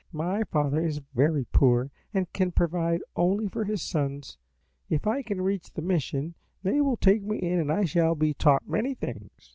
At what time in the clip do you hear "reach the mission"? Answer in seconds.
5.41-6.33